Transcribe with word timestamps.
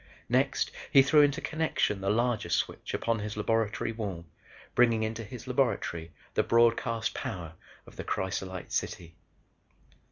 Next 0.29 0.71
he 0.91 1.03
threw 1.03 1.21
into 1.21 1.41
connection 1.41 2.01
the 2.01 2.09
larger 2.09 2.49
switch 2.49 2.95
upon 2.95 3.19
his 3.19 3.37
laboratory 3.37 3.91
wall 3.91 4.25
bringing 4.73 5.03
into 5.03 5.23
his 5.23 5.45
laboratory 5.45 6.11
the 6.33 6.41
broadcast 6.41 7.13
power 7.13 7.53
of 7.85 7.97
the 7.97 8.03
crysolite 8.03 8.71
city. 8.71 9.15